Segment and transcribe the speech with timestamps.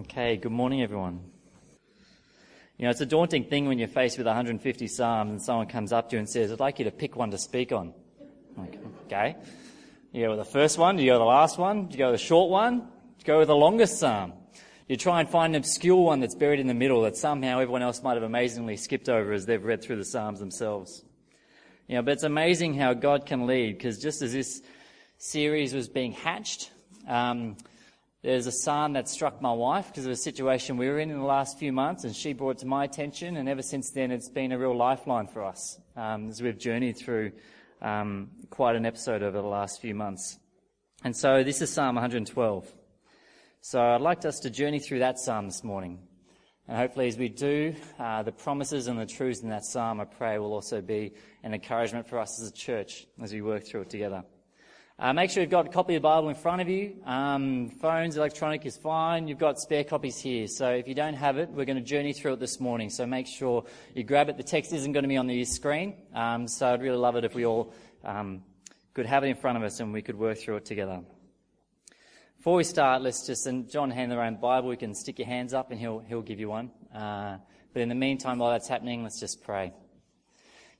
[0.00, 1.18] Okay, good morning, everyone.
[2.76, 5.92] You know, it's a daunting thing when you're faced with 150 Psalms and someone comes
[5.92, 7.92] up to you and says, I'd like you to pick one to speak on.
[8.56, 9.34] Like, okay.
[10.12, 11.90] You go with the first one, you go with the last one?
[11.90, 12.76] You go with the short one?
[13.18, 14.34] You go with the longest Psalm?
[14.86, 17.82] You try and find an obscure one that's buried in the middle that somehow everyone
[17.82, 21.04] else might have amazingly skipped over as they've read through the Psalms themselves.
[21.88, 24.62] You know, but it's amazing how God can lead because just as this
[25.16, 26.70] series was being hatched,
[27.08, 27.56] um,
[28.28, 31.16] there's a psalm that struck my wife because of a situation we were in in
[31.16, 33.38] the last few months, and she brought it to my attention.
[33.38, 36.98] And ever since then, it's been a real lifeline for us um, as we've journeyed
[36.98, 37.32] through
[37.80, 40.38] um, quite an episode over the last few months.
[41.04, 42.70] And so this is Psalm 112.
[43.62, 45.98] So I'd like us to journey through that psalm this morning.
[46.68, 50.04] And hopefully, as we do, uh, the promises and the truths in that psalm, I
[50.04, 53.82] pray, will also be an encouragement for us as a church as we work through
[53.82, 54.22] it together.
[55.00, 56.96] Uh, make sure you've got a copy of the Bible in front of you.
[57.06, 59.28] Um, phones, electronic is fine.
[59.28, 60.48] You've got spare copies here.
[60.48, 62.90] So if you don't have it, we're going to journey through it this morning.
[62.90, 63.64] So make sure
[63.94, 64.36] you grab it.
[64.36, 65.94] The text isn't going to be on the screen.
[66.12, 68.42] Um, so I'd really love it if we all um,
[68.92, 71.00] could have it in front of us and we could work through it together.
[72.38, 74.72] Before we start, let's just, and John hand around the Bible.
[74.72, 76.72] You can stick your hands up and he'll, he'll give you one.
[76.92, 77.36] Uh,
[77.72, 79.72] but in the meantime, while that's happening, let's just pray.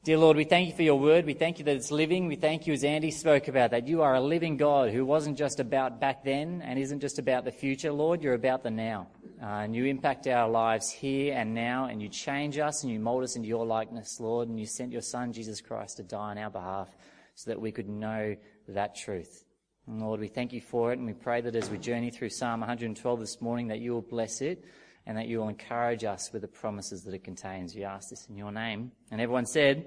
[0.04, 1.26] Dear Lord, we thank you for your word.
[1.26, 2.28] We thank you that it's living.
[2.28, 5.36] We thank you, as Andy spoke about, that you are a living God who wasn't
[5.36, 8.22] just about back then and isn't just about the future, Lord.
[8.22, 9.08] You're about the now.
[9.42, 13.00] Uh, and you impact our lives here and now, and you change us and you
[13.00, 14.48] mold us into your likeness, Lord.
[14.48, 16.88] And you sent your Son, Jesus Christ, to die on our behalf
[17.34, 18.36] so that we could know
[18.68, 19.44] that truth.
[19.88, 22.30] And Lord, we thank you for it, and we pray that as we journey through
[22.30, 24.64] Psalm 112 this morning, that you will bless it
[25.08, 27.74] and that you will encourage us with the promises that it contains.
[27.74, 28.92] We ask this in your name.
[29.10, 29.86] And everyone said,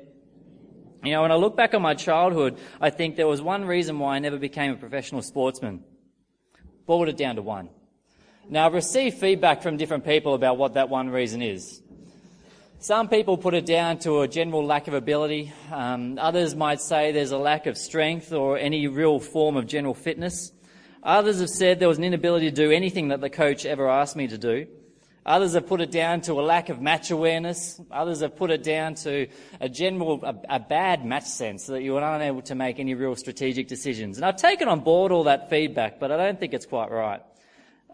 [1.03, 3.99] you know, when I look back on my childhood, I think there was one reason
[3.99, 5.83] why I never became a professional sportsman.
[6.87, 7.69] Boiled it down to one.
[8.49, 11.83] Now, I've received feedback from different people about what that one reason is.
[12.79, 15.53] Some people put it down to a general lack of ability.
[15.71, 19.93] Um, others might say there's a lack of strength or any real form of general
[19.93, 20.51] fitness.
[21.03, 24.15] Others have said there was an inability to do anything that the coach ever asked
[24.15, 24.65] me to do.
[25.25, 27.79] Others have put it down to a lack of match awareness.
[27.91, 29.27] Others have put it down to
[29.59, 33.15] a general, a, a, bad match sense that you were unable to make any real
[33.15, 34.17] strategic decisions.
[34.17, 37.21] And I've taken on board all that feedback, but I don't think it's quite right.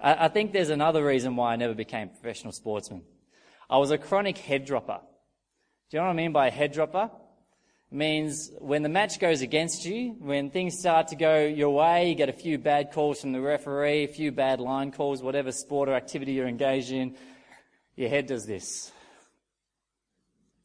[0.01, 3.01] I, I think there's another reason why I never became a professional sportsman.
[3.69, 5.01] I was a chronic head dropper.
[5.89, 7.11] Do you know what I mean by a head dropper?
[7.89, 12.15] Means when the match goes against you, when things start to go your way, you
[12.15, 15.87] get a few bad calls from the referee, a few bad line calls, whatever sport
[15.87, 17.15] or activity you're engaged in,
[17.95, 18.91] your head does this.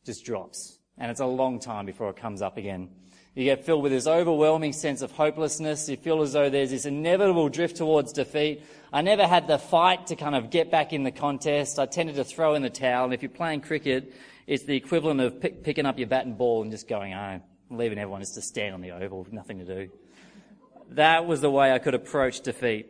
[0.04, 0.78] Just drops.
[0.98, 2.90] And it's a long time before it comes up again.
[3.34, 5.88] You get filled with this overwhelming sense of hopelessness.
[5.88, 8.62] You feel as though there's this inevitable drift towards defeat.
[8.92, 11.78] I never had the fight to kind of get back in the contest.
[11.78, 13.04] I tended to throw in the towel.
[13.06, 14.12] And if you're playing cricket,
[14.46, 17.42] it's the equivalent of pick, picking up your bat and ball and just going home,
[17.70, 19.90] leaving everyone just to stand on the oval with nothing to do.
[20.90, 22.88] That was the way I could approach defeat.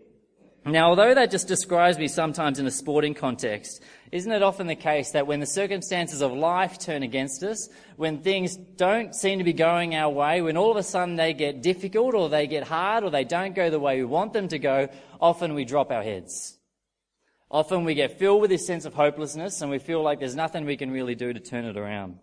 [0.64, 4.76] Now, although that just describes me sometimes in a sporting context, isn't it often the
[4.76, 9.44] case that when the circumstances of life turn against us, when things don't seem to
[9.44, 12.62] be going our way, when all of a sudden they get difficult or they get
[12.62, 14.88] hard or they don't go the way we want them to go,
[15.20, 16.56] often we drop our heads.
[17.52, 20.64] Often we get filled with this sense of hopelessness and we feel like there's nothing
[20.64, 22.18] we can really do to turn it around.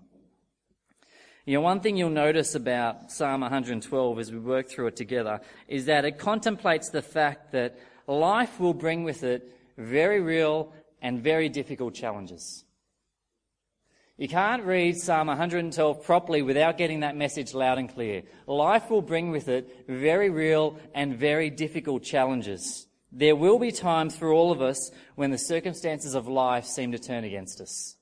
[1.46, 5.40] You know, one thing you'll notice about Psalm 112 as we work through it together
[5.68, 11.22] is that it contemplates the fact that life will bring with it very real and
[11.22, 12.66] very difficult challenges.
[14.18, 18.24] You can't read Psalm 112 properly without getting that message loud and clear.
[18.48, 22.88] Life will bring with it very real and very difficult challenges.
[23.12, 27.00] There will be times for all of us when the circumstances of life seem to
[27.00, 27.96] turn against us.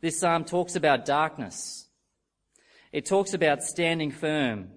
[0.00, 1.88] This psalm talks about darkness.
[2.92, 4.70] It talks about standing firm.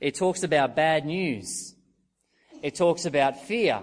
[0.00, 1.74] It talks about bad news.
[2.62, 3.82] It talks about fear.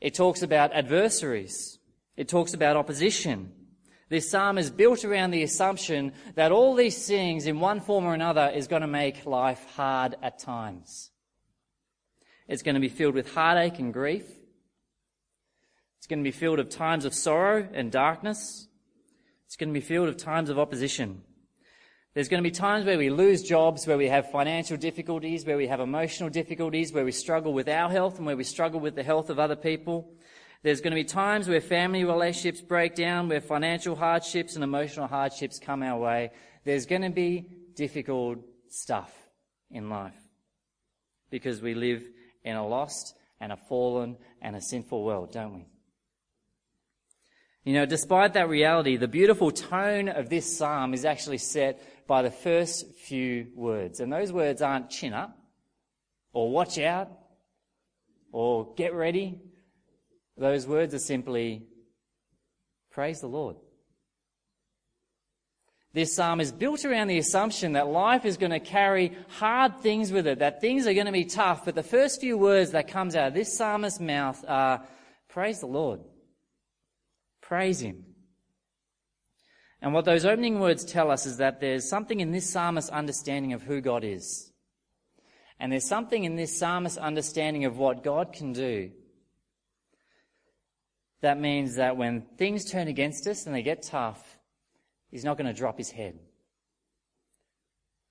[0.00, 1.78] It talks about adversaries.
[2.16, 3.52] It talks about opposition.
[4.08, 8.14] This psalm is built around the assumption that all these things, in one form or
[8.14, 11.10] another, is going to make life hard at times.
[12.48, 14.26] It's going to be filled with heartache and grief.
[15.98, 18.68] It's going to be filled of times of sorrow and darkness.
[19.46, 21.22] It's going to be filled of times of opposition.
[22.12, 25.56] There's going to be times where we lose jobs, where we have financial difficulties, where
[25.56, 28.94] we have emotional difficulties, where we struggle with our health and where we struggle with
[28.94, 30.12] the health of other people.
[30.62, 35.08] There's going to be times where family relationships break down, where financial hardships and emotional
[35.08, 36.30] hardships come our way.
[36.64, 38.38] There's going to be difficult
[38.68, 39.12] stuff
[39.70, 40.14] in life
[41.30, 42.04] because we live
[42.44, 45.66] in a lost and a fallen and a sinful world, don't we?
[47.64, 52.20] You know, despite that reality, the beautiful tone of this psalm is actually set by
[52.20, 54.00] the first few words.
[54.00, 55.34] And those words aren't chin up,
[56.34, 57.10] or watch out,
[58.32, 59.40] or get ready.
[60.36, 61.66] Those words are simply
[62.90, 63.56] praise the Lord.
[65.94, 70.10] This psalm is built around the assumption that life is going to carry hard things
[70.10, 71.64] with it, that things are going to be tough.
[71.64, 74.82] But the first few words that comes out of this psalmist's mouth are
[75.28, 76.00] praise the Lord.
[77.40, 78.04] Praise Him.
[79.80, 83.52] And what those opening words tell us is that there's something in this psalmist's understanding
[83.52, 84.50] of who God is.
[85.60, 88.90] And there's something in this psalmist's understanding of what God can do.
[91.20, 94.33] That means that when things turn against us and they get tough,
[95.14, 96.18] He's not going to drop his head.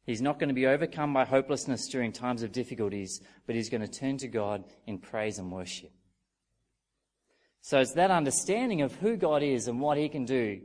[0.05, 3.81] He's not going to be overcome by hopelessness during times of difficulties, but he's going
[3.81, 5.91] to turn to God in praise and worship.
[7.59, 10.61] So it's that understanding of who God is and what He can do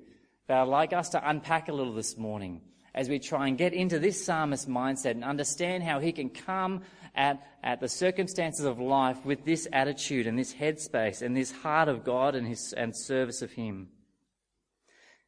[0.47, 2.61] that I'd like us to unpack a little this morning
[2.95, 6.83] as we try and get into this psalmist mindset and understand how he can come
[7.17, 11.89] at, at the circumstances of life with this attitude and this headspace and this heart
[11.89, 13.89] of God and his and service of Him.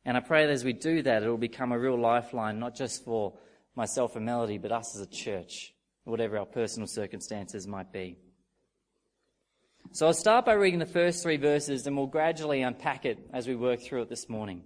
[0.05, 2.75] And I pray that as we do that, it will become a real lifeline, not
[2.75, 3.35] just for
[3.77, 5.75] myself and Melody, but us as a church,
[6.05, 8.17] whatever our personal circumstances might be.
[9.93, 13.49] So I'll start by reading the first three verses and we'll gradually unpack it as
[13.49, 14.63] we work through it this morning.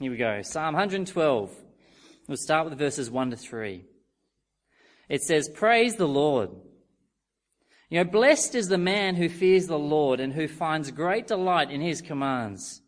[0.00, 0.42] Here we go.
[0.42, 1.54] Psalm 112.
[2.26, 3.84] We'll start with verses 1 to 3.
[5.08, 6.50] It says, Praise the Lord.
[7.90, 11.70] You know, blessed is the man who fears the Lord and who finds great delight
[11.70, 12.82] in his commands.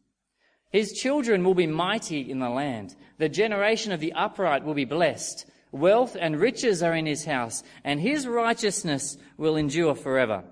[0.71, 2.97] His children will be mighty in the land.
[3.19, 5.47] The generation of the upright will be blessed.
[5.73, 10.45] Wealth and riches are in his house, and his righteousness will endure forever.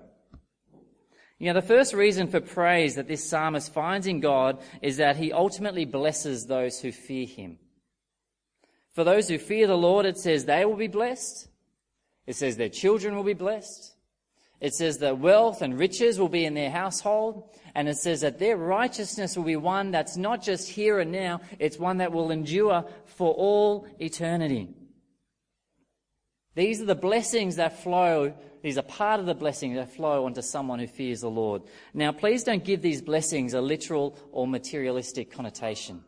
[1.37, 5.17] You know, the first reason for praise that this psalmist finds in God is that
[5.17, 7.59] he ultimately blesses those who fear him.
[8.93, 11.49] For those who fear the Lord, it says they will be blessed.
[12.25, 13.94] It says their children will be blessed.
[14.65, 17.51] It says that wealth and riches will be in their household.
[17.75, 21.41] And it says that their righteousness will be one that's not just here and now,
[21.59, 24.69] it's one that will endure for all eternity.
[26.55, 28.33] These are the blessings that flow
[28.63, 31.61] these are part of the blessings that flow onto someone who fears the Lord.
[31.93, 36.03] Now, please don't give these blessings a literal or materialistic connotation.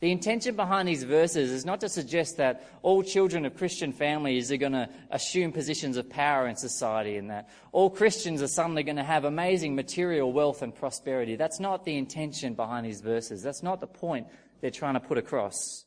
[0.00, 4.52] The intention behind these verses is not to suggest that all children of Christian families
[4.52, 8.82] are going to assume positions of power in society and that all Christians are suddenly
[8.82, 11.36] going to have amazing material wealth and prosperity.
[11.36, 13.42] That's not the intention behind these verses.
[13.42, 14.26] That's not the point
[14.60, 15.86] they're trying to put across.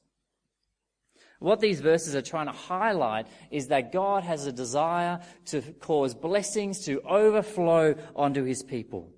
[1.37, 6.15] What these verses are trying to highlight is that God has a desire to cause
[6.15, 9.13] blessings to overflow onto his people.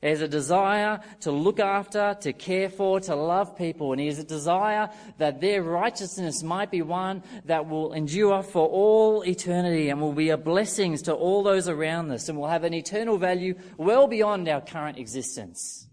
[0.00, 4.18] There's a desire to look after, to care for, to love people, and he has
[4.18, 4.88] a desire
[5.18, 10.30] that their righteousness might be one that will endure for all eternity and will be
[10.30, 14.48] a blessing to all those around us and will have an eternal value well beyond
[14.48, 15.86] our current existence.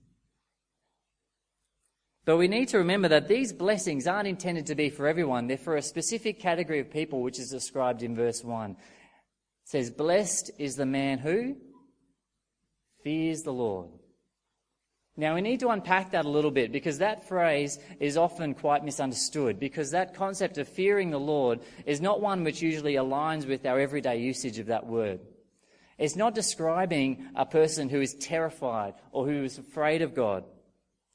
[2.23, 5.47] But we need to remember that these blessings aren't intended to be for everyone.
[5.47, 8.71] They're for a specific category of people, which is described in verse 1.
[8.71, 8.77] It
[9.65, 11.55] says, Blessed is the man who
[13.07, 13.87] fears the Lord.
[15.15, 18.83] Now we need to unpack that a little bit because that phrase is often quite
[18.83, 23.65] misunderstood because that concept of fearing the Lord is not one which usually aligns with
[23.65, 25.21] our everyday usage of that word.
[25.97, 30.43] It's not describing a person who is terrified or who is afraid of God.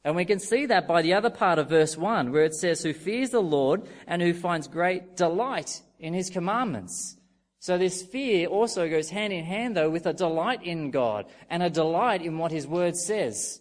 [0.02, 2.82] And we can see that by the other part of verse 1, where it says,
[2.82, 7.18] Who fears the Lord and who finds great delight in his commandments.
[7.62, 11.62] So this fear also goes hand in hand, though, with a delight in God and
[11.62, 13.61] a delight in what his word says.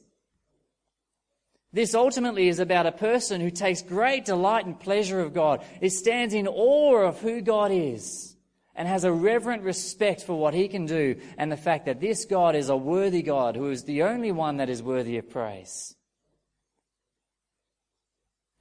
[1.71, 5.63] This ultimately is about a person who takes great delight and pleasure of God.
[5.81, 8.35] It stands in awe of who God is
[8.73, 12.25] and has a reverent respect for what he can do and the fact that this
[12.25, 15.95] God is a worthy God who is the only one that is worthy of praise.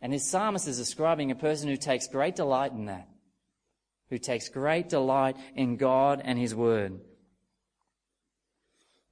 [0.02, 3.08] And his psalmist is describing a person who takes great delight in that,
[4.10, 7.00] who takes great delight in God and his word.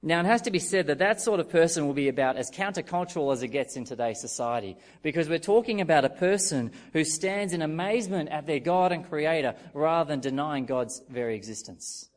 [0.01, 2.49] Now, it has to be said that that sort of person will be about as
[2.49, 7.51] countercultural as it gets in today's society, because we're talking about a person who stands
[7.51, 12.07] in amazement at their God and Creator rather than denying God's very existence.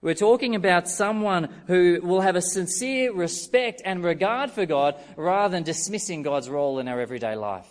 [0.00, 5.52] We're talking about someone who will have a sincere respect and regard for God rather
[5.52, 7.68] than dismissing God's role in our everyday life.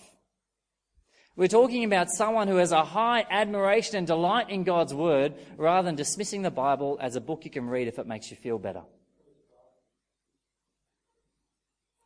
[1.42, 5.88] We're talking about someone who has a high admiration and delight in God's Word rather
[5.88, 8.60] than dismissing the Bible as a book you can read if it makes you feel
[8.60, 8.84] better.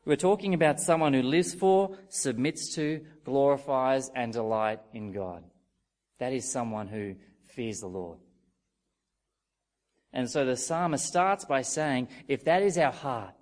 [0.05, 5.43] We're talking about someone who lives for, submits to, glorifies, and delight in God.
[6.19, 7.15] That is someone who
[7.47, 8.19] fears the Lord.
[10.13, 13.34] And so the psalmist starts by saying, if that is our heart,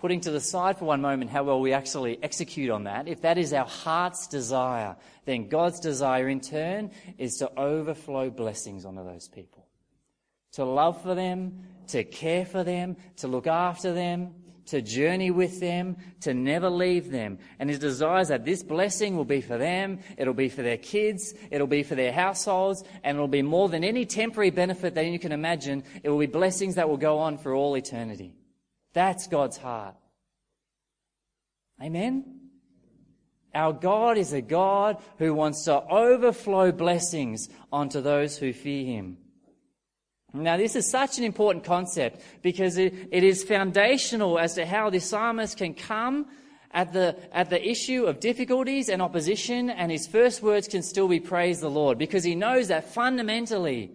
[0.00, 3.20] putting to the side for one moment how well we actually execute on that, if
[3.20, 9.04] that is our heart's desire, then God's desire in turn is to overflow blessings onto
[9.04, 9.66] those people.
[10.52, 15.60] To love for them, to care for them, to look after them, to journey with
[15.60, 17.38] them, to never leave them.
[17.58, 20.78] And his desire is that this blessing will be for them, it'll be for their
[20.78, 25.04] kids, it'll be for their households, and it'll be more than any temporary benefit that
[25.04, 25.84] you can imagine.
[26.02, 28.32] It will be blessings that will go on for all eternity.
[28.92, 29.94] That's God's heart.
[31.82, 32.40] Amen?
[33.54, 39.16] Our God is a God who wants to overflow blessings onto those who fear Him.
[40.32, 44.90] Now, this is such an important concept because it, it is foundational as to how
[44.90, 46.26] the psalmist can come
[46.70, 51.08] at the, at the issue of difficulties and opposition, and his first words can still
[51.08, 53.90] be praise the Lord because he knows that fundamentally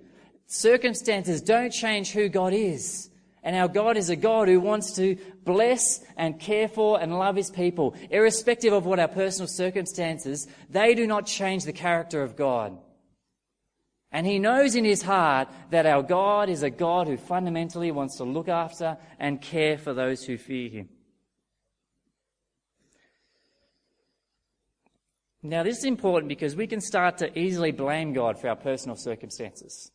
[0.47, 3.09] circumstances don't change who God is.
[3.45, 7.35] And our God is a God who wants to bless and care for and love
[7.35, 7.95] his people.
[8.09, 12.75] Irrespective of what our personal circumstances, they do not change the character of God.
[14.11, 18.17] And he knows in his heart that our God is a God who fundamentally wants
[18.17, 20.89] to look after and care for those who fear him.
[25.43, 28.95] Now, this is important because we can start to easily blame God for our personal
[28.95, 29.91] circumstances.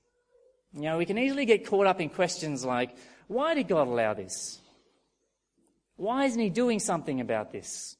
[0.72, 2.94] You know, we can easily get caught up in questions like,
[3.30, 4.60] why did God allow this?
[5.94, 7.96] Why isn't He doing something about this?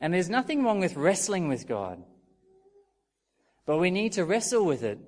[0.00, 2.02] And there's nothing wrong with wrestling with God.
[3.66, 4.98] But we need to wrestle with it.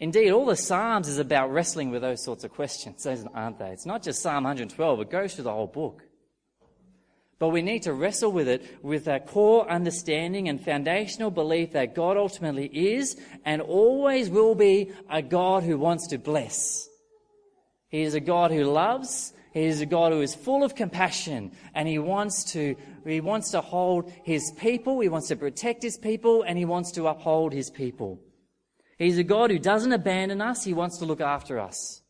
[0.00, 3.68] Indeed, all the Psalms is about wrestling with those sorts of questions, aren't they?
[3.68, 6.04] It's not just Psalm 112, it goes through the whole book.
[7.38, 11.94] But we need to wrestle with it with a core understanding and foundational belief that
[11.94, 16.87] God ultimately is and always will be a God who wants to bless.
[17.88, 19.32] He is a God who loves.
[19.52, 23.50] He is a God who is full of compassion and he wants to, he wants
[23.52, 25.00] to hold his people.
[25.00, 28.20] He wants to protect his people and he wants to uphold his people.
[28.98, 30.64] He's a God who doesn't abandon us.
[30.64, 32.02] He wants to look after us.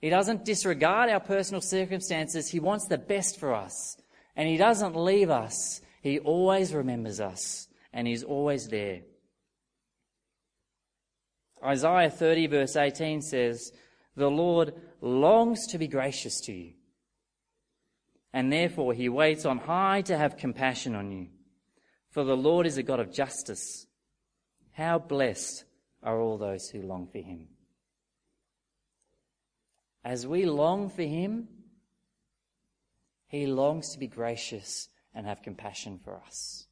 [0.00, 2.50] He doesn't disregard our personal circumstances.
[2.50, 3.96] He wants the best for us.
[4.34, 5.82] And he doesn't leave us.
[6.02, 9.02] He always remembers us and he's always there.
[11.62, 13.72] Isaiah 30 verse 18 says,
[14.20, 16.74] the Lord longs to be gracious to you.
[18.32, 21.28] And therefore he waits on high to have compassion on you.
[22.10, 23.86] For the Lord is a God of justice.
[24.72, 25.64] How blessed
[26.02, 27.48] are all those who long for him.
[30.04, 31.48] As we long for him,
[33.26, 36.66] he longs to be gracious and have compassion for us.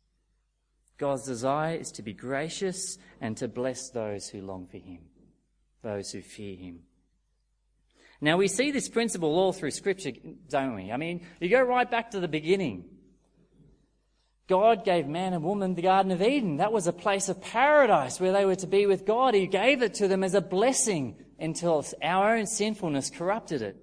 [0.99, 5.01] God's desire is to be gracious and to bless those who long for him,
[5.83, 6.81] those who fear him.
[8.21, 10.13] Now we see this principle all through scripture,
[10.49, 10.91] don't we?
[10.91, 12.85] I mean, you go right back to the beginning.
[14.49, 16.57] God gave man and woman the Garden of Eden.
[16.57, 19.35] That was a place of paradise where they were to be with God.
[19.35, 23.77] He gave it to them as a blessing until our own sinfulness corrupted it.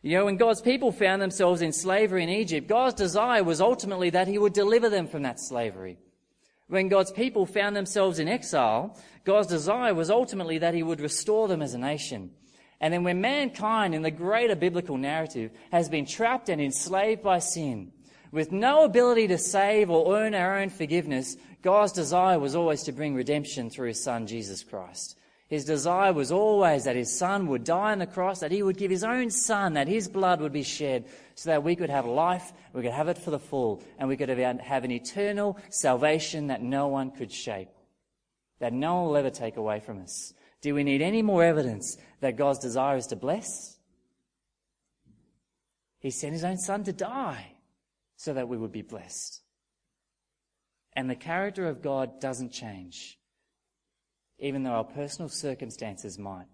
[0.00, 4.10] You know, when God's people found themselves in slavery in Egypt, God's desire was ultimately
[4.10, 5.98] that He would deliver them from that slavery.
[6.68, 11.48] When God's people found themselves in exile, God's desire was ultimately that He would restore
[11.48, 12.30] them as a nation.
[12.80, 17.40] And then when mankind in the greater biblical narrative has been trapped and enslaved by
[17.40, 17.92] sin,
[18.30, 22.92] with no ability to save or earn our own forgiveness, God's desire was always to
[22.92, 25.16] bring redemption through his son, Jesus Christ.
[25.48, 28.76] His desire was always that his son would die on the cross, that he would
[28.76, 32.04] give his own son, that his blood would be shed, so that we could have
[32.04, 36.48] life, we could have it for the full, and we could have an eternal salvation
[36.48, 37.70] that no one could shape,
[38.60, 40.34] that no one will ever take away from us.
[40.60, 43.78] Do we need any more evidence that God's desire is to bless?
[46.00, 47.52] He sent his own son to die
[48.16, 49.42] so that we would be blessed.
[50.94, 53.18] And the character of God doesn't change,
[54.38, 56.46] even though our personal circumstances might.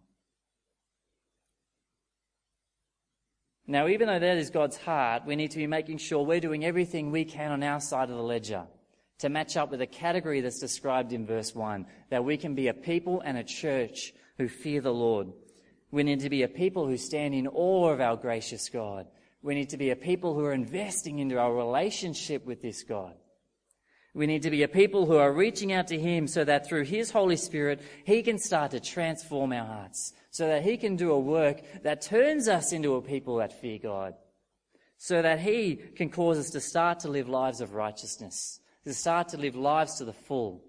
[3.66, 6.66] Now, even though that is God's heart, we need to be making sure we're doing
[6.66, 8.66] everything we can on our side of the ledger
[9.18, 12.68] to match up with the category that's described in verse 1 that we can be
[12.68, 15.32] a people and a church who fear the Lord.
[15.90, 19.06] We need to be a people who stand in awe of our gracious God.
[19.42, 23.14] We need to be a people who are investing into our relationship with this God.
[24.14, 26.84] We need to be a people who are reaching out to Him so that through
[26.84, 31.10] His Holy Spirit, He can start to transform our hearts, so that He can do
[31.10, 34.14] a work that turns us into a people that fear God.
[34.96, 39.28] so that He can cause us to start to live lives of righteousness, to start
[39.30, 40.62] to live lives to the full,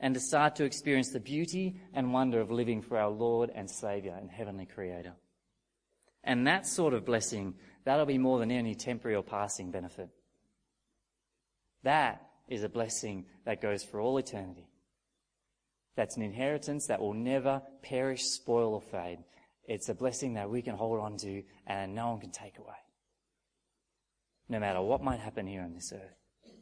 [0.00, 3.70] and to start to experience the beauty and wonder of living for our Lord and
[3.70, 5.14] Saviour and Heavenly Creator.
[6.22, 7.54] And that sort of blessing,
[7.84, 10.10] that'll be more than any temporary or passing benefit.
[11.82, 14.68] That is a blessing that goes for all eternity.
[15.94, 19.18] That's an inheritance that will never perish, spoil, or fade.
[19.64, 22.74] It's a blessing that we can hold on to and no one can take away.
[24.48, 26.54] No matter what might happen here on this earth.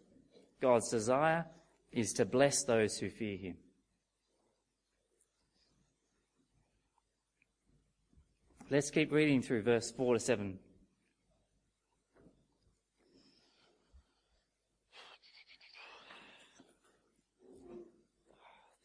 [0.61, 1.45] God's desire
[1.93, 3.57] is to bless those who fear Him.
[8.71, 10.47] Let's keep reading through verse 4 to 7.
[10.47, 10.49] I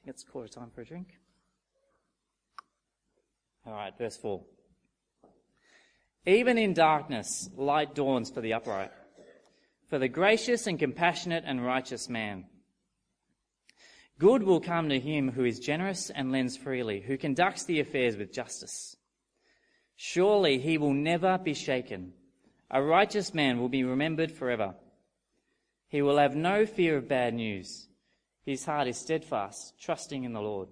[0.03, 1.07] think It's quarter time for a drink.
[3.65, 4.43] All right, verse 4.
[6.25, 8.91] Even in darkness, light dawns for the upright,
[9.87, 12.45] for the gracious and compassionate and righteous man.
[14.19, 18.17] Good will come to him who is generous and lends freely, who conducts the affairs
[18.17, 18.97] with justice.
[19.95, 22.13] Surely he will never be shaken.
[22.69, 24.75] A righteous man will be remembered forever.
[25.87, 27.87] He will have no fear of bad news.
[28.45, 30.69] His heart is steadfast, trusting in the Lord.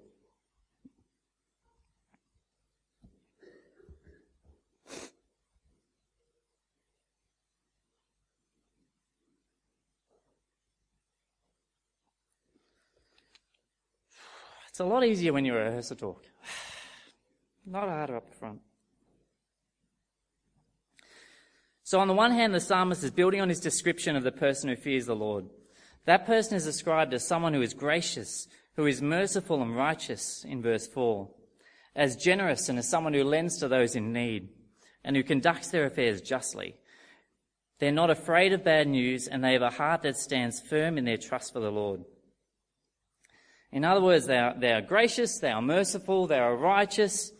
[14.77, 16.23] It's a lot easier when you rehearse a talk.
[17.65, 18.61] Not harder up front.
[21.81, 24.69] So, on the one hand, the psalmist is building on his description of the person
[24.69, 25.45] who fears the Lord.
[26.05, 30.61] That person is described as someone who is gracious, who is merciful and righteous in
[30.61, 31.27] verse 4,
[31.95, 34.49] as generous and as someone who lends to those in need,
[35.03, 36.75] and who conducts their affairs justly.
[37.79, 41.05] They're not afraid of bad news, and they have a heart that stands firm in
[41.05, 42.03] their trust for the Lord.
[43.71, 47.31] In other words, they are, they are gracious, they are merciful, they are righteous,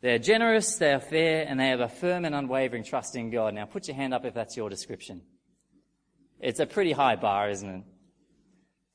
[0.00, 3.30] they are generous, they are fair, and they have a firm and unwavering trust in
[3.30, 3.54] God.
[3.54, 5.22] Now put your hand up if that's your description.
[6.40, 7.82] It's a pretty high bar, isn't it?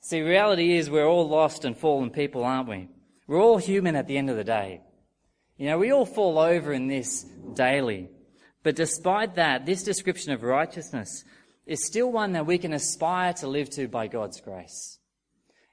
[0.01, 2.89] See, reality is we're all lost and fallen people, aren't we?
[3.27, 4.81] We're all human at the end of the day.
[5.57, 8.09] You know, we all fall over in this daily.
[8.63, 11.23] But despite that, this description of righteousness
[11.65, 14.96] is still one that we can aspire to live to by God's grace.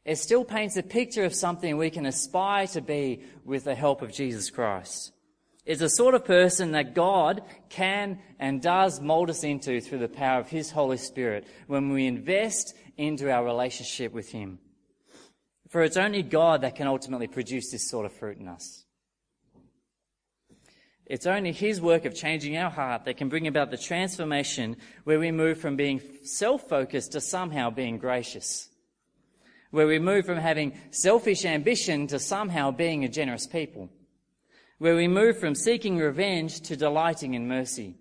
[0.05, 4.03] It still paints a picture of something we can aspire to be with the help
[4.03, 5.13] of Jesus Christ.
[5.65, 10.09] It's a sort of person that God can and does mold us into through the
[10.09, 14.59] power of His Holy Spirit when we invest into our relationship with Him.
[15.71, 18.85] For it's only God that can ultimately produce this sort of fruit in us.
[21.07, 25.19] It's only His work of changing our heart that can bring about the transformation where
[25.19, 28.69] we move from being self-focused to somehow being gracious.
[29.75, 33.91] Where we move from having selfish ambition to somehow being a generous people.
[34.79, 37.97] Where we move from seeking revenge to delighting in mercy.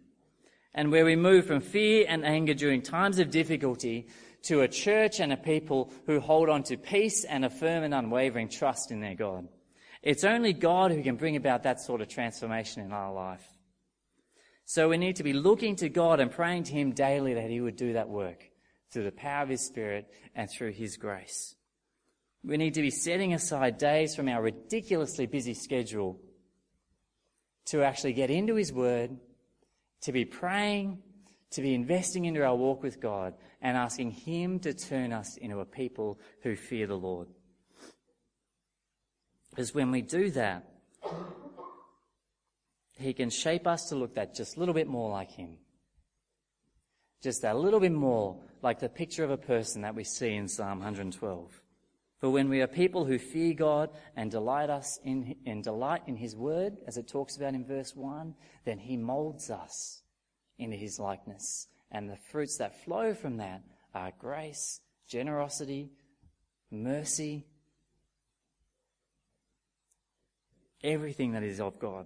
[0.75, 4.05] And where we move from fear and anger during times of difficulty
[4.43, 7.95] to a church and a people who hold on to peace and a firm and
[7.95, 9.47] unwavering trust in their God.
[10.03, 13.47] It's only God who can bring about that sort of transformation in our life.
[14.65, 17.61] So we need to be looking to God and praying to Him daily that He
[17.61, 18.47] would do that work
[18.91, 21.55] through the power of His Spirit and through His grace.
[22.45, 26.19] We need to be setting aside days from our ridiculously busy schedule
[27.65, 29.17] to actually get into His Word,
[30.01, 31.01] to be praying,
[31.51, 35.59] to be investing into our walk with God and asking Him to turn us into
[35.59, 37.29] a people who fear the Lord.
[39.49, 40.67] Because when we do that,
[42.97, 45.57] He can shape us to look that just a little bit more like Him.
[47.21, 50.49] Just a little bit more like the picture of a person that we see in
[50.49, 51.62] Psalm 112.
[52.23, 56.15] For when we are people who fear God and delight us in and delight in
[56.15, 58.33] His word, as it talks about in verse 1,
[58.63, 60.03] then He molds us
[60.57, 61.67] into his likeness.
[61.91, 65.91] And the fruits that flow from that are grace, generosity,
[66.71, 67.45] mercy,
[70.81, 72.05] everything that is of God.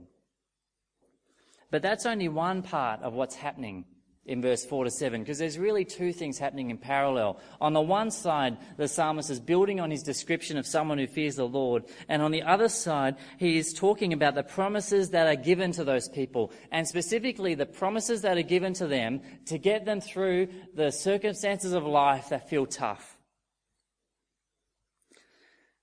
[1.69, 3.85] But that's only one part of what's happening
[4.27, 7.39] in verse 4 to 7, because there's really two things happening in parallel.
[7.59, 11.37] On the one side, the psalmist is building on his description of someone who fears
[11.37, 15.41] the Lord, and on the other side, he is talking about the promises that are
[15.41, 19.85] given to those people, and specifically the promises that are given to them to get
[19.85, 23.17] them through the circumstances of life that feel tough.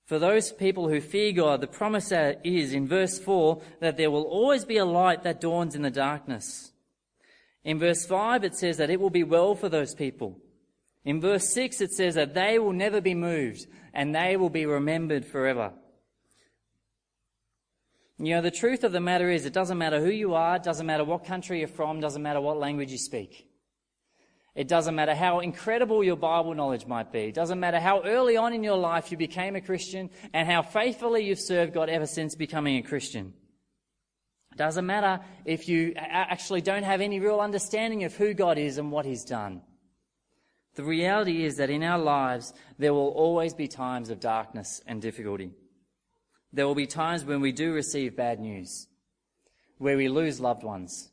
[0.04, 4.24] For those people who fear God, the promise is in verse 4 that there will
[4.24, 6.72] always be a light that dawns in the darkness.
[7.64, 10.38] In verse 5, it says that it will be well for those people.
[11.04, 14.66] In verse 6, it says that they will never be moved and they will be
[14.66, 15.72] remembered forever.
[18.18, 20.62] You know, the truth of the matter is, it doesn't matter who you are, it
[20.62, 23.48] doesn't matter what country you're from, doesn't matter what language you speak.
[24.54, 27.24] It doesn't matter how incredible your Bible knowledge might be.
[27.24, 30.62] It doesn't matter how early on in your life you became a Christian and how
[30.62, 33.34] faithfully you've served God ever since becoming a Christian.
[34.54, 38.78] It doesn't matter if you actually don't have any real understanding of who God is
[38.78, 39.62] and what He's done.
[40.76, 45.02] The reality is that in our lives, there will always be times of darkness and
[45.02, 45.50] difficulty.
[46.52, 48.86] There will be times when we do receive bad news,
[49.78, 51.10] where we lose loved ones,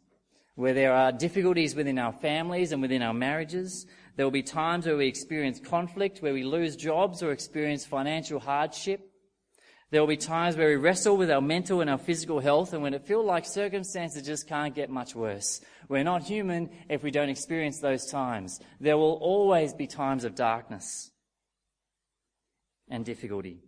[0.53, 3.87] where there are difficulties within our families and within our marriages.
[4.17, 8.39] There will be times where we experience conflict, where we lose jobs or experience financial
[8.39, 9.10] hardship.
[9.91, 12.81] There will be times where we wrestle with our mental and our physical health and
[12.81, 15.59] when it feels like circumstances just can't get much worse.
[15.89, 18.61] We're not human if we don't experience those times.
[18.79, 21.11] There will always be times of darkness
[22.89, 23.59] and difficulty.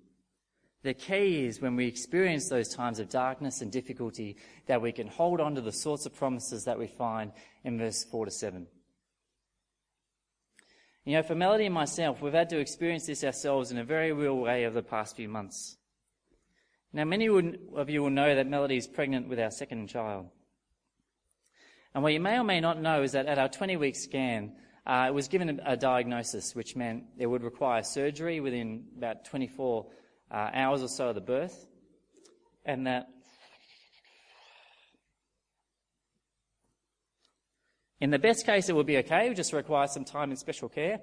[0.84, 5.08] The key is when we experience those times of darkness and difficulty that we can
[5.08, 7.34] hold on to the sorts of promises that we find
[7.66, 8.68] in verse 4 to 7.
[11.04, 14.14] You know, for Melody and myself, we've had to experience this ourselves in a very
[14.14, 15.78] real way over the past few months.
[16.96, 20.28] Now, many of you will know that Melody is pregnant with our second child.
[21.96, 24.54] And what you may or may not know is that at our 20 week scan,
[24.86, 29.88] uh, it was given a, diagnosis which meant it would require surgery within about 24
[30.30, 31.68] uh, hours or so of the birth,
[32.66, 33.08] and that
[38.02, 40.38] in the best case it would be okay, it would just require some time in
[40.38, 41.00] special care.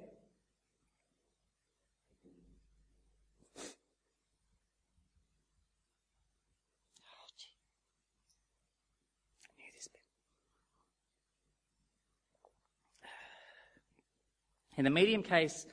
[14.81, 15.67] In the medium case,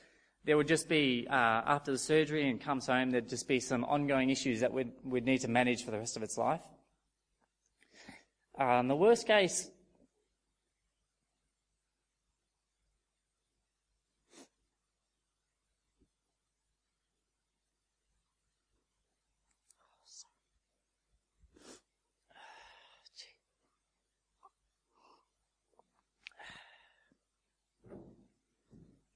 [0.45, 3.83] there would just be, uh, after the surgery and comes home, there'd just be some
[3.85, 6.61] ongoing issues that we'd, we'd need to manage for the rest of its life.
[8.61, 9.71] Uh, in the worst case,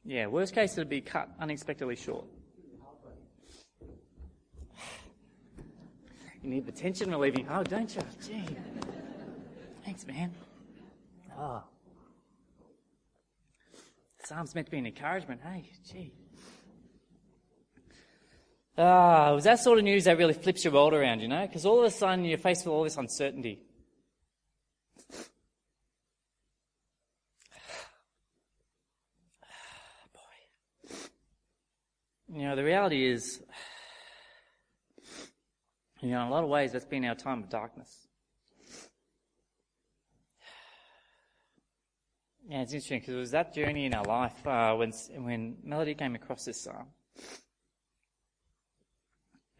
[0.05, 2.25] Yeah, worst case, it'd be cut unexpectedly short.
[6.43, 7.47] You need the tension relieving.
[7.49, 8.03] Oh, don't you?
[8.27, 8.45] Gee.
[9.85, 10.33] Thanks, man.
[11.38, 11.62] Oh.
[14.25, 15.41] Psalm's meant to be an encouragement.
[15.45, 16.12] Hey, gee.
[18.77, 21.47] Ah, it was that sort of news that really flips your world around, you know?
[21.47, 23.61] Because all of a sudden you're faced with all this uncertainty.
[32.35, 33.42] You know, the reality is,
[36.01, 38.09] you know, in a lot of ways, that's been our time of darkness.
[42.49, 45.95] Yeah, it's interesting because it was that journey in our life uh, when when Melody
[45.95, 46.87] came across this psalm,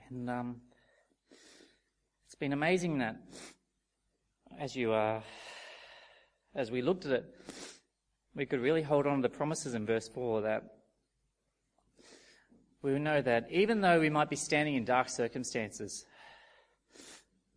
[0.09, 0.57] and um,
[2.25, 3.17] it's been amazing that
[4.59, 5.21] as you uh,
[6.55, 7.35] as we looked at it,
[8.35, 10.82] we could really hold on to the promises in verse four that
[12.83, 16.05] we know that even though we might be standing in dark circumstances,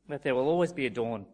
[0.07, 1.25] that there will always be a dawn.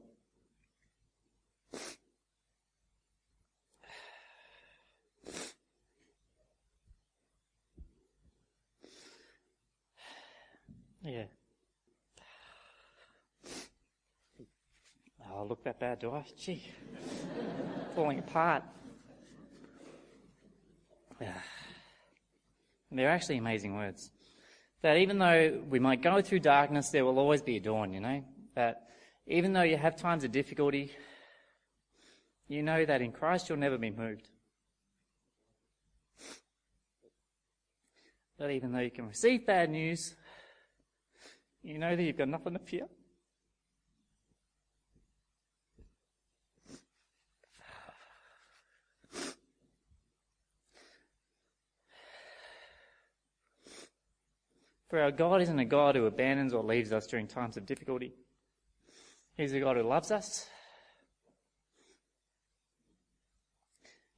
[11.03, 11.23] Yeah.
[15.27, 16.23] Oh, I look that bad, do I?
[16.37, 16.63] Gee.
[17.95, 18.63] Falling apart.
[21.19, 21.33] Yeah.
[22.91, 24.11] They're actually amazing words.
[24.81, 28.01] That even though we might go through darkness, there will always be a dawn, you
[28.01, 28.23] know?
[28.55, 28.87] That
[29.27, 30.91] even though you have times of difficulty,
[32.47, 34.27] you know that in Christ you'll never be moved.
[38.39, 40.15] That even though you can receive bad news,
[41.63, 42.87] you know that you've got nothing to fear.
[54.91, 58.11] For our God isn't a God who abandons or leaves us during times of difficulty.
[59.37, 60.49] He's a God who loves us.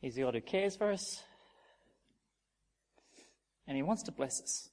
[0.01, 1.21] He's a God who cares for us.
[3.67, 4.69] And He wants to bless us.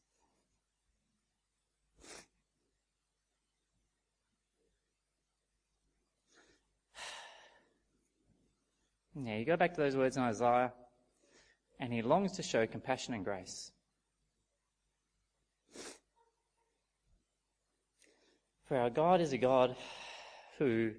[9.14, 10.72] Yeah, you go back to those words in Isaiah,
[11.78, 13.70] and he longs to show compassion and grace.
[18.70, 19.74] For our God is a God
[20.56, 20.92] who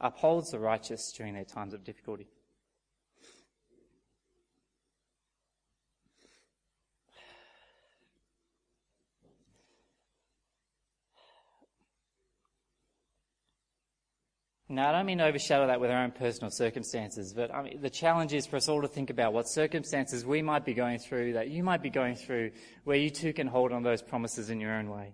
[0.00, 2.26] upholds the righteous during their times of difficulty.
[14.70, 17.90] Now, I don't mean overshadow that with our own personal circumstances, but I mean, the
[17.90, 21.34] challenge is for us all to think about what circumstances we might be going through,
[21.34, 22.52] that you might be going through,
[22.84, 25.12] where you too can hold on to those promises in your own way.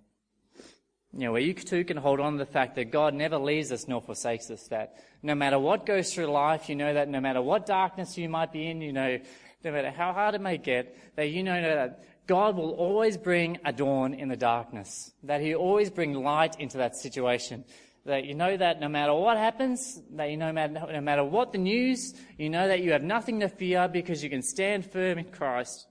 [1.12, 3.72] You know, where you too can hold on to the fact that God never leaves
[3.72, 7.20] us nor forsakes us, that no matter what goes through life, you know that no
[7.20, 9.18] matter what darkness you might be in, you know,
[9.64, 13.58] no matter how hard it may get, that you know that God will always bring
[13.64, 17.64] a dawn in the darkness, that He always bring light into that situation
[18.06, 21.58] that you know that no matter what happens, that you know no matter what the
[21.58, 25.24] news, you know that you have nothing to fear because you can stand firm in
[25.24, 25.86] Christ.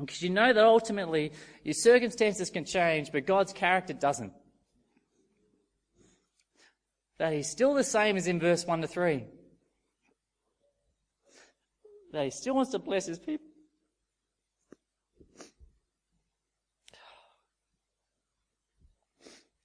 [0.00, 1.32] Because you know that ultimately
[1.62, 4.32] your circumstances can change, but God's character doesn't.
[7.18, 9.26] That He's still the same as in verse 1 to 3.
[12.12, 13.46] That He still wants to bless His people.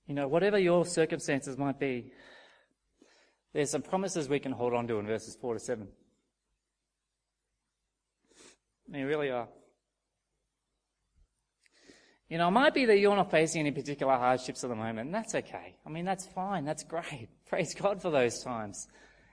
[0.07, 2.11] You know, whatever your circumstances might be,
[3.53, 5.87] there's some promises we can hold on to in verses 4 to 7.
[8.89, 9.47] They really are.
[12.35, 15.05] You know, it might be that you're not facing any particular hardships at the moment,
[15.05, 15.73] and that's okay.
[15.85, 16.65] I mean, that's fine.
[16.65, 17.29] That's great.
[17.47, 18.89] Praise God for those times.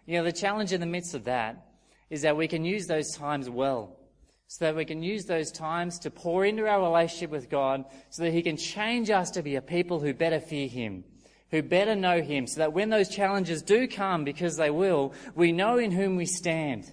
[0.07, 1.67] You know, the challenge in the midst of that
[2.11, 3.99] is that we can use those times well
[4.47, 8.23] so that we can use those times to pour into our relationship with God so
[8.23, 11.03] that He can change us to be a people who better fear Him,
[11.51, 15.51] who better know Him, so that when those challenges do come, because they will, we
[15.51, 16.88] know in whom we stand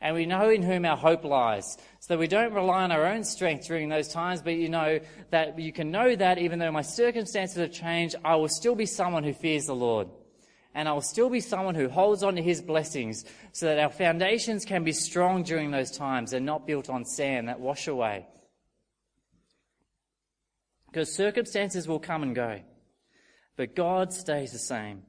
[0.00, 1.76] and we know in whom our hope lies.
[2.00, 5.58] So we don't rely on our own strength during those times, but you know that
[5.58, 9.24] you can know that even though my circumstances have changed, I will still be someone
[9.24, 10.08] who fears the Lord
[10.78, 13.90] and I will still be someone who holds on to his blessings so that our
[13.90, 18.28] foundations can be strong during those times and not built on sand that wash away.
[20.86, 22.60] Because circumstances will come and go,
[23.56, 25.02] but God stays the same.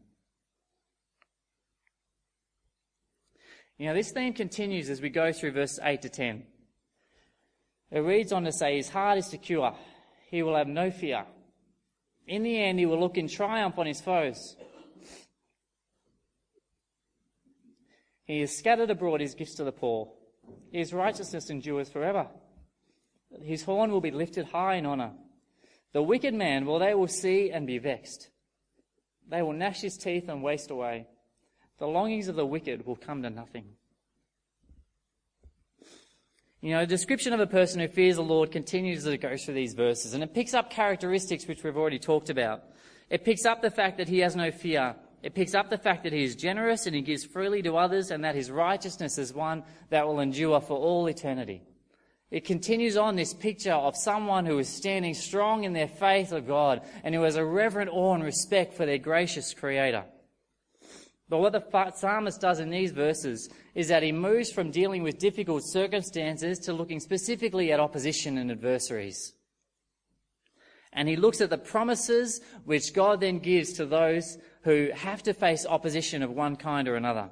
[3.79, 6.43] You know, this theme continues as we go through verses 8 to 10.
[7.91, 9.73] It reads on to say, His heart is secure.
[10.29, 11.23] He will have no fear.
[12.27, 14.57] In the end, he will look in triumph on his foes.
[18.25, 20.11] He has scattered abroad his gifts to the poor.
[20.73, 22.27] His righteousness endures forever.
[23.41, 25.13] His horn will be lifted high in honor.
[25.93, 28.29] The wicked man, well, they will see and be vexed.
[29.29, 31.07] They will gnash his teeth and waste away.
[31.79, 33.65] The longings of the wicked will come to nothing.
[36.61, 39.45] You know, the description of a person who fears the Lord continues as it goes
[39.45, 42.63] through these verses, and it picks up characteristics which we've already talked about.
[43.09, 44.95] It picks up the fact that he has no fear.
[45.23, 48.11] It picks up the fact that he is generous and he gives freely to others
[48.11, 51.63] and that his righteousness is one that will endure for all eternity.
[52.29, 56.45] It continues on this picture of someone who is standing strong in their faith of
[56.45, 60.03] God and who has a reverent awe and respect for their gracious creator.
[61.29, 65.19] But what the psalmist does in these verses is that he moves from dealing with
[65.19, 69.33] difficult circumstances to looking specifically at opposition and adversaries.
[70.91, 75.35] And he looks at the promises which God then gives to those who have to
[75.35, 77.29] face opposition of one kind or another.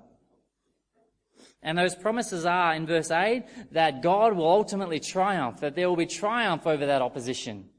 [1.64, 5.96] And those promises are in verse 8 that God will ultimately triumph, that there will
[5.96, 7.70] be triumph over that opposition.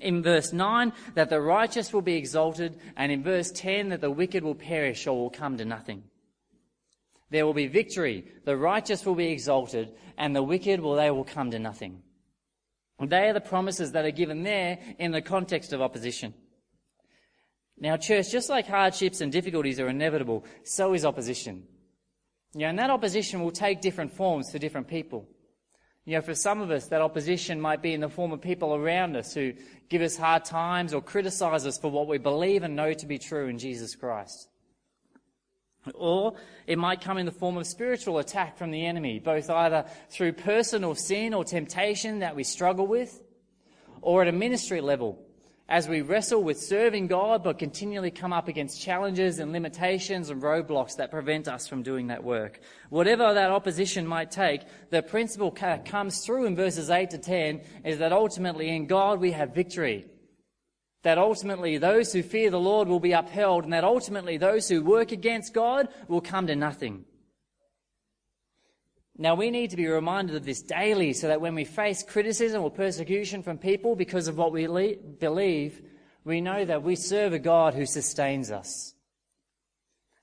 [0.00, 4.10] In verse 9, that the righteous will be exalted, and in verse 10, that the
[4.10, 6.04] wicked will perish or will come to nothing.
[7.30, 11.24] There will be victory, the righteous will be exalted, and the wicked, well, they will
[11.24, 12.02] come to nothing.
[13.00, 16.34] They are the promises that are given there in the context of opposition.
[17.78, 21.64] Now, church, just like hardships and difficulties are inevitable, so is opposition.
[22.54, 25.26] You know, and that opposition will take different forms for different people.
[26.04, 28.74] You know, for some of us, that opposition might be in the form of people
[28.74, 29.52] around us who
[29.88, 33.18] give us hard times or criticize us for what we believe and know to be
[33.18, 34.48] true in Jesus Christ.
[35.94, 36.34] Or
[36.66, 40.32] it might come in the form of spiritual attack from the enemy, both either through
[40.32, 43.22] personal sin or temptation that we struggle with,
[44.00, 45.24] or at a ministry level
[45.72, 50.42] as we wrestle with serving God but continually come up against challenges and limitations and
[50.42, 52.60] roadblocks that prevent us from doing that work.
[52.90, 58.00] Whatever that opposition might take, the principle comes through in verses 8 to 10 is
[58.00, 60.04] that ultimately in God we have victory.
[61.04, 64.82] That ultimately those who fear the Lord will be upheld and that ultimately those who
[64.82, 67.06] work against God will come to nothing.
[69.22, 72.60] Now we need to be reminded of this daily so that when we face criticism
[72.60, 75.80] or persecution from people because of what we le- believe,
[76.24, 78.94] we know that we serve a God who sustains us.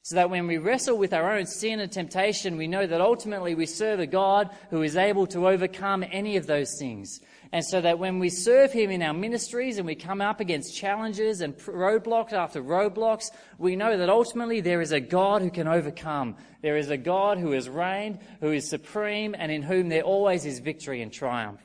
[0.02, 3.56] So that when we wrestle with our own sin and temptation, we know that ultimately
[3.56, 7.22] we serve a God who is able to overcome any of those things.
[7.52, 10.76] And so that when we serve Him in our ministries and we come up against
[10.76, 15.68] challenges and roadblocks after roadblocks, we know that ultimately there is a God who can
[15.68, 16.36] overcome.
[16.62, 20.46] There is a God who has reigned, who is supreme, and in whom there always
[20.46, 21.62] is victory and triumph.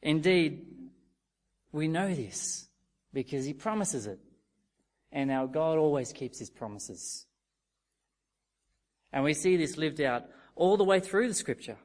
[0.00, 0.66] Indeed,
[1.70, 2.66] we know this
[3.12, 4.20] because He promises it.
[5.12, 7.26] And our God always keeps His promises.
[9.12, 11.76] And we see this lived out all the way through the scripture.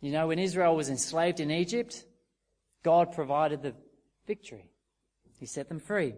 [0.00, 2.04] You know, when Israel was enslaved in Egypt,
[2.84, 3.74] God provided the
[4.26, 4.70] victory.
[5.38, 6.14] He set them free.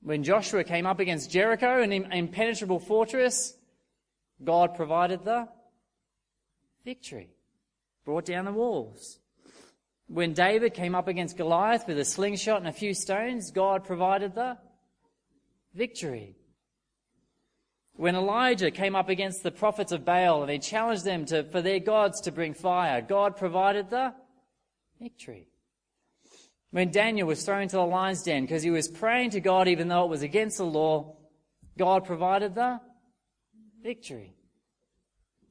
[0.00, 3.54] When Joshua came up against Jericho, an impenetrable fortress,
[4.42, 5.48] God provided the
[6.84, 7.30] victory,
[8.04, 9.18] brought down the walls.
[10.06, 14.34] When David came up against Goliath with a slingshot and a few stones, God provided
[14.34, 14.58] the
[15.72, 16.36] victory.
[17.96, 21.62] When Elijah came up against the prophets of Baal and he challenged them to, for
[21.62, 24.12] their gods to bring fire, God provided the
[25.00, 25.48] victory.
[26.72, 29.86] When Daniel was thrown to the lion's den because he was praying to God even
[29.86, 31.16] though it was against the law,
[31.78, 32.80] God provided the
[33.80, 34.34] victory.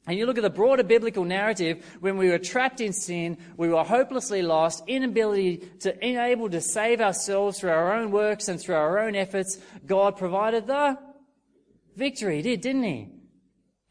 [0.06, 3.70] And you look at the broader biblical narrative, when we were trapped in sin, we
[3.70, 8.76] were hopelessly lost, inability to, unable to save ourselves through our own works and through
[8.76, 10.98] our own efforts, God provided the
[11.96, 12.38] victory.
[12.38, 13.10] He did, didn't he?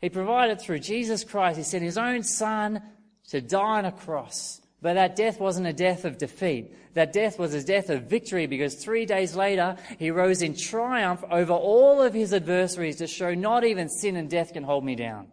[0.01, 1.59] He provided through Jesus Christ.
[1.59, 2.83] He sent his own son
[3.29, 4.61] to die on a cross.
[4.81, 6.75] But that death wasn't a death of defeat.
[6.95, 11.23] That death was a death of victory because three days later, he rose in triumph
[11.31, 14.97] over all of his adversaries to show not even sin and death can hold me
[14.97, 15.29] down.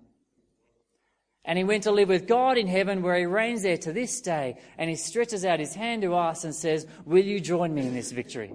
[1.43, 4.21] And he went to live with God in heaven where he reigns there to this
[4.21, 4.58] day.
[4.77, 7.95] And he stretches out his hand to us and says, Will you join me in
[7.95, 8.53] this victory?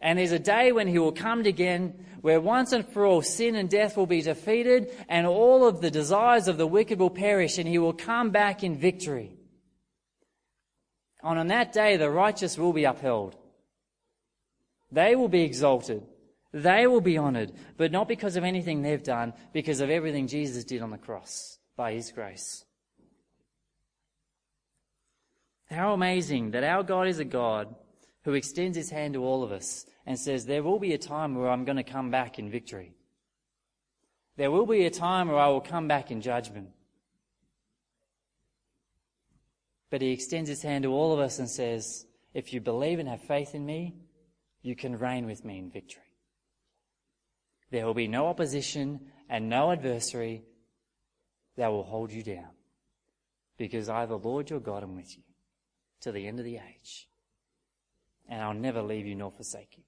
[0.00, 3.54] And there's a day when he will come again where once and for all sin
[3.56, 7.58] and death will be defeated and all of the desires of the wicked will perish
[7.58, 9.32] and he will come back in victory.
[11.22, 13.36] And on that day, the righteous will be upheld.
[14.92, 16.06] They will be exalted.
[16.52, 20.64] They will be honored, but not because of anything they've done, because of everything Jesus
[20.64, 22.64] did on the cross by his grace.
[25.70, 27.74] How amazing that our God is a God
[28.22, 31.34] who extends his hand to all of us and says, There will be a time
[31.34, 32.94] where I'm going to come back in victory.
[34.38, 36.70] There will be a time where I will come back in judgment.
[39.90, 43.08] But he extends his hand to all of us and says, If you believe and
[43.08, 43.96] have faith in me,
[44.62, 46.02] you can reign with me in victory.
[47.70, 50.42] There will be no opposition and no adversary
[51.58, 52.48] that will hold you down.
[53.58, 55.22] Because I, the Lord your God, am with you
[56.00, 57.10] to the end of the age.
[58.26, 59.84] And I'll never leave you nor forsake you.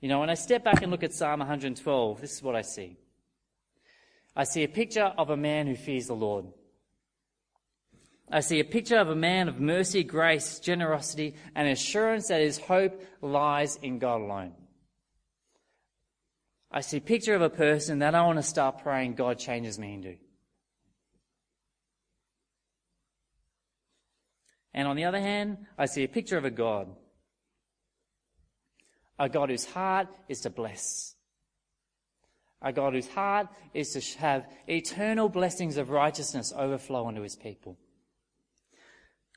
[0.00, 2.62] You know, when I step back and look at Psalm 112, this is what I
[2.62, 2.96] see.
[4.34, 6.46] I see a picture of a man who fears the Lord.
[8.32, 12.58] I see a picture of a man of mercy, grace, generosity, and assurance that his
[12.58, 14.52] hope lies in God alone.
[16.70, 19.78] I see a picture of a person that I want to start praying God changes
[19.78, 20.16] me into.
[24.72, 26.88] And on the other hand, I see a picture of a God.
[29.20, 31.14] A God whose heart is to bless.
[32.60, 37.78] A God whose heart is to have eternal blessings of righteousness overflow onto his people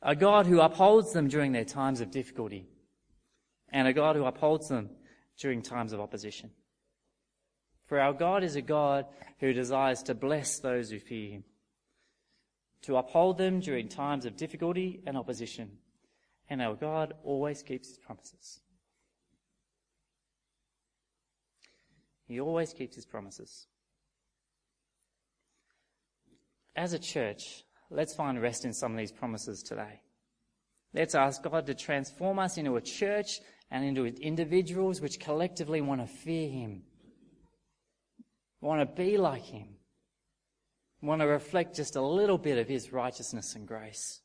[0.03, 2.67] a God who upholds them during their times of difficulty,
[3.69, 4.89] and a God who upholds them
[5.39, 6.51] during times of opposition.
[7.87, 9.05] For our God is a God
[9.39, 11.43] who desires to bless those who fear him,
[12.81, 15.71] to uphold them during times of difficulty and opposition.
[16.49, 18.59] And our God always keeps his promises.
[22.33, 23.67] He always keeps his promises.
[26.75, 30.01] As a church, let's find rest in some of these promises today.
[30.95, 36.01] Let's ask God to transform us into a church and into individuals which collectively want
[36.01, 36.81] to fear Him,
[38.61, 39.75] want to be like Him,
[41.03, 44.21] want to reflect just a little bit of His righteousness and grace.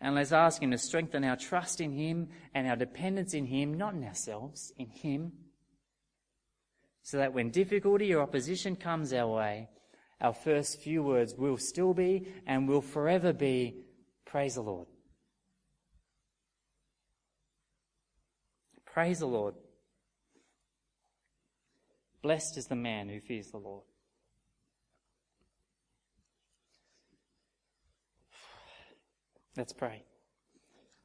[0.00, 3.74] And let's ask Him to strengthen our trust in Him and our dependence in Him,
[3.74, 5.32] not in ourselves, in Him,
[7.04, 9.68] so that when difficulty or opposition comes our way,
[10.20, 13.76] our first few words will still be and will forever be,
[14.24, 14.88] Praise the Lord.
[18.84, 19.54] Praise the Lord.
[22.22, 23.84] Blessed is the man who fears the Lord.
[29.56, 30.02] Let's pray.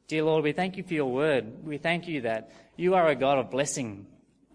[0.07, 1.63] Dear Lord, we thank you for your word.
[1.63, 4.07] We thank you that you are a God of blessing.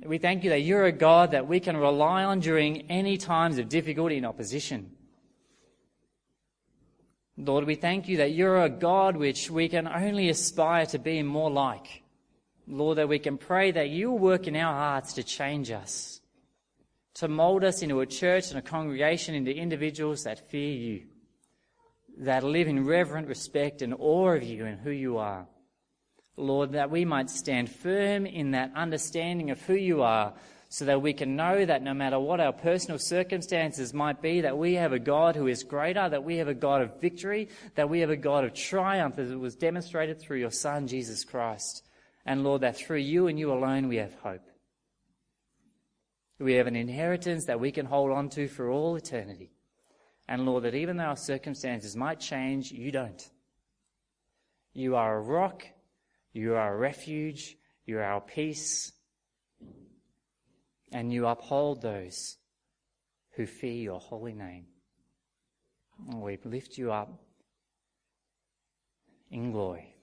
[0.03, 3.59] We thank you that you're a God that we can rely on during any times
[3.59, 4.91] of difficulty and opposition.
[7.37, 11.23] Lord, we thank you that you're a God which we can only aspire to be
[11.23, 12.03] more like.
[12.67, 16.21] Lord, that we can pray that you will work in our hearts to change us,
[17.15, 21.03] to mold us into a church and a congregation, into individuals that fear you
[22.19, 25.47] that live in reverent respect and awe of you and who you are.
[26.37, 30.35] Lord, that we might stand firm in that understanding of who you are
[30.69, 34.59] so that we can know that no matter what our personal circumstances might be, that
[34.59, 37.89] we have a God who is greater, that we have a God of victory, that
[37.89, 41.85] we have a God of triumph as it was demonstrated through your Son, Jesus Christ.
[42.27, 44.49] And Lord, that through you and you alone we have hope.
[46.41, 49.53] We have an inheritance that we can hold on to for all eternity.
[50.27, 53.31] And Lord, that even though our circumstances might change, you don't.
[54.73, 55.65] You are a rock,
[56.35, 57.57] you are a refuge,
[57.87, 58.93] you are our peace,
[60.93, 62.37] and you uphold those
[63.37, 64.67] who fear your holy name.
[66.11, 67.09] And We lift you up
[69.31, 69.95] in glory.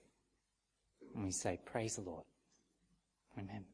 [1.16, 2.24] And we say, Praise the Lord.
[3.38, 3.71] Amen.